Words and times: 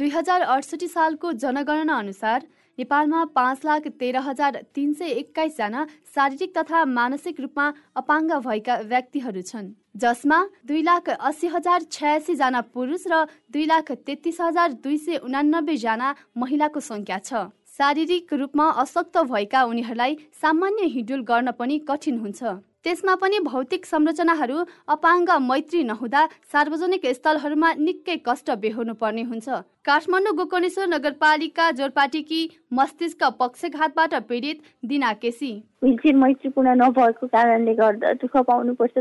दुई 0.00 0.08
हजार 0.10 0.40
अडसठी 0.42 0.86
सालको 0.88 1.30
जनगणना 1.40 1.96
अनुसार 1.98 2.44
नेपालमा 2.78 3.24
पाँच 3.36 3.64
लाख 3.64 3.88
तेह्र 4.00 4.20
हजार 4.26 4.56
तिन 4.74 4.92
सय 5.00 5.10
एक्काइसजना 5.14 5.82
शारीरिक 6.14 6.56
तथा 6.56 6.84
मानसिक 6.92 7.40
रूपमा 7.40 7.66
अपाङ्ग 8.02 8.32
भएका 8.46 8.76
व्यक्तिहरू 8.92 9.42
छन् 9.50 9.68
जसमा 10.04 10.38
दुई 10.70 10.80
लाख 10.82 11.10
अस्सी 11.10 11.52
हजार 11.56 11.84
छयासीजना 11.90 12.60
पुरुष 12.72 13.04
र 13.12 13.20
दुई 13.52 13.66
लाख 13.66 13.92
तेत्तिस 14.06 14.40
हजार 14.40 14.80
दुई 14.80 14.96
सय 15.04 15.20
उनानब्बेजना 15.28 16.08
महिलाको 16.36 16.84
सङ्ख्या 16.88 17.18
छ। 17.20 17.44
शारीरिक 17.76 18.32
रूपमा 18.40 18.70
अशक्त 18.82 19.28
भएका 19.28 19.64
उनीहरूलाई 19.66 20.18
सामान्य 20.40 20.90
हिडुल 20.96 21.28
गर्न 21.28 21.56
पनि 21.60 21.78
कठिन 21.88 22.18
हुन्छ। 22.18 22.56
त्यसमा 22.84 23.14
पनि 23.14 23.38
भौतिक 23.44 23.86
संरचनाहरू 23.86 24.58
अपाङ्ग 24.88 25.30
मैत्री 25.42 25.82
नहुँदा 25.84 26.22
सार्वजनिक 26.52 27.02
स्थलहरूमा 27.08 27.72
निकै 27.78 28.16
कष्ट 28.26 28.50
बेहोर्नु 28.62 28.94
पर्ने 29.02 29.22
हुन्छ। 29.22 29.48
काठमाडौँ 29.84 30.34
गोकर्णेश्वर 30.36 30.86
नगरपालिका 30.88 31.70
जोरपाटीकी 31.78 32.40
मस्तिष्क 32.72 33.24
पक्षघातबाट 33.40 34.14
पीडित 34.28 34.62
दिना 34.84 35.12
केसी। 35.20 35.52
विलचेयर 35.82 36.16
मैत्रीपूर्ण 36.16 36.74
नभएको 36.82 37.26
कारणले 37.28 37.74
गर्दा 37.76 38.12
दुःख 38.24 38.36
पाउनुपर्छ। 38.48 38.98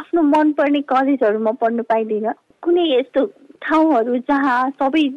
आफ्नो 0.00 0.22
मनपर्ने 0.28 0.80
कलेजहरूमा 0.92 1.52
पढ्नु 1.60 1.82
पाइँदैन। 1.88 2.32
कुनै 2.62 2.84
यस्तो 2.90 3.26
ठाउँहरू 3.64 4.16
जहाँ 4.28 4.60
सबै 4.76 5.08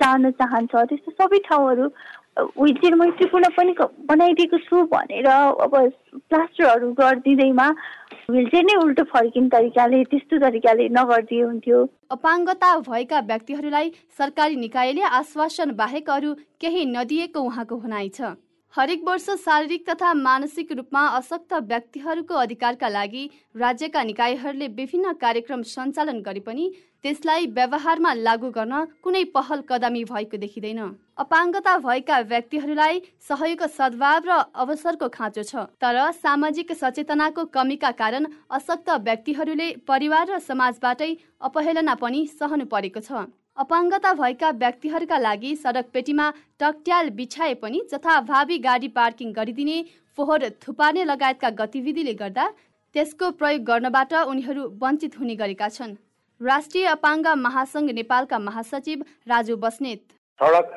जान 0.00 0.30
चाहन्छ 0.40 0.72
त्यस्तो 0.72 1.10
सबै 1.20 1.38
ठाउँहरू 1.44 1.88
विलचेयर 2.38 2.94
मैत्रीपूर्ण 2.94 3.48
पनि 3.56 3.72
बनाइदिएको 4.08 4.58
छु 4.64 4.82
भनेर 4.92 5.26
अब 5.26 5.74
प्लास्टरहरू 6.30 6.92
गरिदिँदैमा 7.00 7.68
विलचेयर 8.30 8.64
नै 8.64 8.74
उल्टो 8.82 9.04
फर्किने 9.12 9.48
तरिकाले 9.48 10.02
त्यस्तो 10.10 10.38
तरिकाले 10.40 10.88
नगरिदिए 10.96 11.42
हुन्थ्यो। 11.42 11.78
अपाङ्गता 12.12 12.70
भएका 12.88 13.20
व्यक्तिहरूलाई 13.30 13.92
सरकारी 14.18 14.56
निकायले 14.56 15.02
आश्वासन 15.20 15.70
बाहेक 15.80 16.10
अरू 16.10 16.34
केही 16.60 16.84
नदिएको 16.92 17.40
उहाँको 17.42 17.76
भनाइ 17.78 18.08
छ। 18.08 18.36
हरेक 18.74 19.02
वर्ष 19.04 19.24
शारीरिक 19.40 19.88
तथा 19.88 20.12
मानसिक 20.14 20.72
रूपमा 20.72 21.04
अशक्त 21.16 21.52
व्यक्तिहरूको 21.68 22.34
अधिकारका 22.36 22.88
लागि 22.88 23.24
राज्यका 23.56 24.02
निकायहरूले 24.02 24.66
विभिन्न 24.74 25.12
कार्यक्रम 25.22 25.62
सञ्चालन 25.64 26.20
गरे 26.20 26.40
पनि 26.40 26.68
त्यसलाई 27.04 27.46
व्यवहारमा 27.56 28.12
लागू 28.16 28.50
गर्न 28.50 28.84
कुनै 29.02 29.24
पहल 29.32 29.62
कदमी 29.68 30.04
भएको 30.04 30.36
देखिँदैन। 30.36 30.80
अपाङ्गता 31.18 31.76
भएका 31.78 32.18
व्यक्तिहरूलाई 32.28 33.00
सहयोग 33.28 33.66
सद्भाव 33.72 34.28
र 34.28 34.38
अवसरको 34.60 35.08
खाँचो 35.08 35.42
छ 35.42 35.64
तर 35.80 35.98
सामाजिक 36.20 36.72
सचेतनाको 36.74 37.44
कमीका 37.50 37.90
कारण 37.96 38.30
अशक्त 38.52 38.90
व्यक्तिहरूले 39.02 39.68
परिवार 39.88 40.30
र 40.30 40.38
समाजबाटै 40.44 41.10
अपहेलना 41.42 41.94
पनि 41.96 42.26
सहनु 42.38 42.64
परेको 42.68 43.00
छ। 43.00 43.26
अपाङ्गता 43.58 44.12
भएका 44.14 44.48
व्यक्तिहरूका 44.58 45.16
लागि 45.18 45.54
सडक 45.56 45.86
पेटीमा 45.94 46.26
टकट्याल 46.60 47.08
बिछाए 47.14 47.54
पनि 47.62 47.80
जथाभावी 47.92 48.58
गाडी 48.66 48.88
पार्किङ 48.98 49.32
गरिदिने 49.38 49.78
फोहोर 50.18 50.44
थुपार्ने 50.62 51.04
लगायतका 51.04 51.50
गतिविधिले 51.60 52.14
गर्दा 52.20 52.44
त्यसको 52.94 53.30
प्रयोग 53.40 53.64
गर्नबाट 53.70 54.14
उनीहरू 54.14 54.66
वञ्चित 54.82 55.18
हुने 55.18 55.34
गरेका 55.42 55.68
छन्। 55.76 55.96
राष्ट्रिय 56.40 56.86
अपाङ्ग 56.88 57.26
महासङ्घ 57.46 57.90
नेपालका 57.98 58.38
महासचिव 58.38 59.02
राजु 59.28 59.56
बस्नेत। 59.58 60.02
सडक 60.40 60.70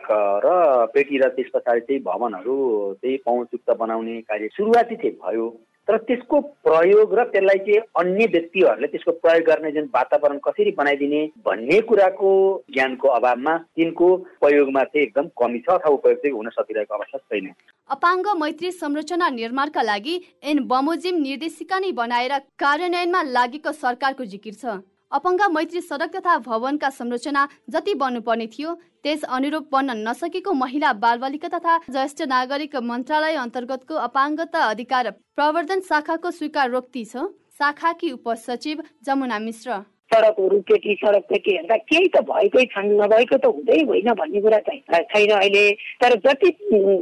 र 0.45 0.49
पेटी 0.93 1.17
र 1.21 1.29
त्यस 1.37 1.53
पछाडि 1.53 1.85
चाहिँ 1.85 2.01
भवनहरू 2.03 2.57
चाहिँ 2.97 3.17
पहुँचयुक्त 3.25 3.77
बनाउने 3.77 4.21
कार्य 4.25 4.47
सुरुवाती 4.57 4.95
चाहिँ 4.95 5.17
भयो। 5.21 5.45
तर 5.91 5.97
त्यसको 6.07 6.39
प्रयोग 6.65 7.13
र 7.19 7.23
त्यसलाई 7.31 7.57
चाहिँ 7.67 7.79
अन्य 7.99 8.25
व्यक्तिहरूले 8.33 8.87
त्यसको 8.87 9.11
प्रयोग 9.23 9.43
गर्ने 9.47 9.71
जुन 9.71 9.89
वातावरण 9.95 10.37
कसरी 10.45 10.71
बनाइदिने 10.77 11.19
भन्ने 11.45 11.79
कुराको 11.89 12.31
ज्ञानको 12.73 13.07
अभावमा 13.15 13.55
तिनको 13.75 14.07
प्रयोगमा 14.39 14.83
चाहिँ 14.83 15.05
एकदम 15.05 15.27
कमी 15.41 15.59
छ 15.59 15.69
अथवा 15.75 15.91
उपयोग 15.91 16.17
चाहिँ 16.17 16.35
हुन 16.35 16.49
सकिरहेको 16.49 16.95
अवस्था 16.95 17.17
छैन। 17.17 17.51
अपाङ्ग 17.89 18.27
मैत्री 18.39 18.71
संरचना 18.71 19.29
निर्माणका 19.35 19.81
लागि 19.81 20.15
एन 20.43 20.63
बमोजिम 20.71 21.21
निर्देशिका 21.27 21.79
नै 21.79 21.91
बनाएर 21.99 22.37
कार्यान्वयनमा 22.63 23.21
लागेको 23.35 23.71
सरकारको 23.83 24.25
जिकिर 24.35 24.53
छ। 24.53 24.79
अपाङ्ग 25.11 25.41
मैत्री 25.51 25.81
सडक 25.81 26.15
तथा 26.15 26.37
भवनका 26.45 26.89
संरचना 26.91 27.47
जति 27.69 27.93
बन्नुपर्ने 28.01 28.47
थियो 28.53 28.73
त्यस 29.03 29.23
अनुरूप 29.37 29.67
बन्न 29.71 29.97
नसकेको 30.07 30.53
महिला 30.55 30.91
बालबालिका 31.03 31.47
तथा 31.49 31.77
ज्येष्ठ 31.89 32.21
नागरिक 32.33 32.75
मन्त्रालय 32.89 33.35
अन्तर्गतको 33.43 33.95
अपाङ्गता 34.07 34.59
अधिकार 34.67 35.11
प्रवर्धन 35.35 35.79
शाखाको 35.89 36.31
स्वीकार 36.33 36.69
रोक्ती 36.71 37.05
छ 37.05 37.25
शाखाकी 37.59 38.11
उपसचिव 38.11 38.83
जमुना 39.05 39.39
मिश्र। 39.39 39.79
सडकहरू 40.11 40.59
कि 40.71 40.95
सडक 41.01 41.31
के 41.31 41.51
हेर्दा 41.51 41.77
केही 41.89 42.07
त 42.15 42.21
भएकै 42.29 42.65
छन् 42.73 42.91
नभएको 43.01 43.37
त 43.37 43.45
हुँदै 43.45 43.79
होइन 43.87 44.09
भन्ने 44.19 44.41
कुरा 44.41 44.59
चाहिँ 44.67 45.03
छैन 45.11 45.31
अहिले। 45.37 45.63
तर 46.03 46.15
जति 46.25 46.49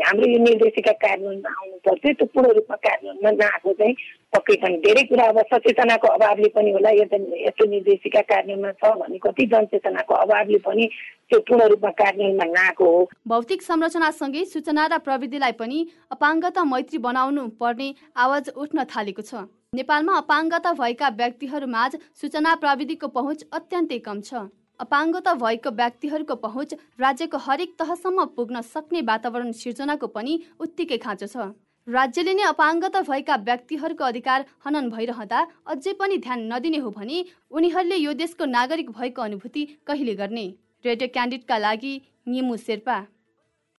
हाम्रो 0.05 0.29
यो 0.29 0.39
निर्देशिका 0.45 0.91
कार्यान्वयनमा 1.03 1.49
आउनु 1.49 1.77
पर्थ्यो 1.85 2.13
त्यो 2.13 2.25
पूर्ण 2.33 2.53
रूपमा 2.57 2.75
कार्यान्वयनमा 2.85 3.31
नआएको 3.41 3.73
चाहिँ 3.79 3.95
पक्कै 4.33 4.55
छन्। 4.61 4.77
धेरै 4.85 5.03
कुरा 5.09 5.25
अब 5.33 5.39
सचेतनाको 5.53 6.07
अभावले 6.07 6.49
पनि 6.55 6.71
होला 6.71 6.89
यो 6.99 7.05
यस्तो 7.45 7.65
निर्देशिका 7.75 8.21
कार्यान्वयनमा 8.31 8.71
छ 8.77 8.93
भने 9.01 9.17
कति 9.25 9.45
जनचेतनाको 9.53 10.13
अभावले 10.23 10.59
पनि 10.67 10.85
त्यो 11.29 11.39
पूर्ण 11.49 11.67
रूपमा 11.73 11.91
कार्यान्वयनमा 12.01 12.45
नआएको 12.53 12.85
हो। 12.85 13.05
भौतिक 13.27 13.61
संरचनासँगै 13.61 14.45
सूचना 14.53 14.85
र 14.93 14.97
प्रविधिलाई 15.01 15.53
पनि 15.57 15.79
अपाङ्गता 16.11 16.63
मैत्री 16.73 16.97
बनाउनु 17.01 17.47
पर्ने 17.57 17.93
आवाज 18.17 18.49
उठ्न 18.55 18.85
थालेको 18.93 19.21
छ। 19.21 19.49
नेपालमा 19.73 20.13
अपाङ्गता 20.17 20.71
भएका 20.73 21.07
व्यक्तिहरूमाझ 21.17 21.91
सूचना 22.21 22.53
प्रविधिको 22.61 23.07
पहुँच 23.09 23.43
अत्यन्तै 23.53 23.97
कम 23.99 24.21
छ। 24.21 24.39
अपाङ्गता 24.79 25.33
भएको 25.35 25.71
व्यक्तिहरूको 25.73 26.35
पहुँच 26.45 26.73
राज्यको 26.99 27.41
हरेक 27.43 27.75
तहसम्म 27.79 28.25
पुग्न 28.37 28.61
सक्ने 28.67 29.01
वातावरण 29.09 29.51
सिर्जनाको 29.59 30.07
पनि 30.15 30.33
उत्तिकै 30.59 30.97
खाँचो 31.05 31.27
छ। 31.27 31.45
राज्यले 31.87 32.33
नै 32.33 32.47
अपाङ्गता 32.47 33.01
भएका 33.03 33.35
व्यक्तिहरूको 33.43 34.09
अधिकार 34.09 34.47
हनन 34.65 34.89
भइरहँदा 34.89 35.45
अझै 35.67 35.93
पनि 36.01 36.17
ध्यान 36.25 36.49
नदिने 36.53 36.81
हो 36.87 36.89
भने 36.97 37.21
उनीहरूले 37.51 38.01
यो 38.01 38.17
देशको 38.23 38.49
नागरिक 38.49 38.91
भएको 38.97 39.21
अनुभूति 39.21 39.67
कहिले 39.85 40.15
गर्ने? 40.15 40.47
रेडियो 40.85 41.13
क्यान्डिडका 41.13 41.57
लागि 41.59 41.93
निमु 42.27 42.57
शेर्पा। 42.59 42.99